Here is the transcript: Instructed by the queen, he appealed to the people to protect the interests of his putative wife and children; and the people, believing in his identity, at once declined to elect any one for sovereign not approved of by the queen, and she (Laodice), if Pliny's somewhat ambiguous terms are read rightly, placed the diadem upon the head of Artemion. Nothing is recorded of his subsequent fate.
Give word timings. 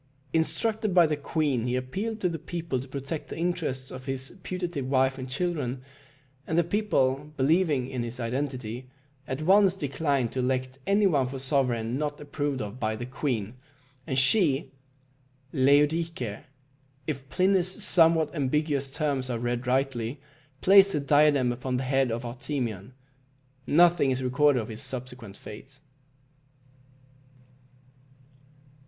Instructed 0.33 0.95
by 0.95 1.05
the 1.05 1.15
queen, 1.15 1.67
he 1.67 1.75
appealed 1.75 2.19
to 2.21 2.27
the 2.27 2.39
people 2.39 2.79
to 2.79 2.87
protect 2.87 3.27
the 3.29 3.37
interests 3.37 3.91
of 3.91 4.05
his 4.05 4.31
putative 4.41 4.89
wife 4.89 5.19
and 5.19 5.29
children; 5.29 5.83
and 6.47 6.57
the 6.57 6.63
people, 6.63 7.31
believing 7.37 7.87
in 7.87 8.01
his 8.01 8.19
identity, 8.19 8.89
at 9.27 9.43
once 9.43 9.75
declined 9.75 10.31
to 10.31 10.39
elect 10.39 10.79
any 10.87 11.05
one 11.05 11.27
for 11.27 11.37
sovereign 11.37 11.99
not 11.99 12.19
approved 12.19 12.63
of 12.63 12.79
by 12.79 12.95
the 12.95 13.05
queen, 13.05 13.53
and 14.07 14.17
she 14.17 14.71
(Laodice), 15.53 16.11
if 17.05 17.29
Pliny's 17.29 17.83
somewhat 17.83 18.33
ambiguous 18.33 18.89
terms 18.89 19.29
are 19.29 19.37
read 19.37 19.67
rightly, 19.67 20.19
placed 20.61 20.93
the 20.93 20.99
diadem 20.99 21.51
upon 21.53 21.77
the 21.77 21.83
head 21.83 22.09
of 22.11 22.25
Artemion. 22.25 22.93
Nothing 23.67 24.09
is 24.09 24.23
recorded 24.23 24.59
of 24.63 24.69
his 24.69 24.81
subsequent 24.81 25.37
fate. 25.37 25.79